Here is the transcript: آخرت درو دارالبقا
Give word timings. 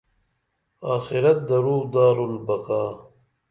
آخرت 0.95 1.37
درو 1.47 1.77
دارالبقا 1.93 2.83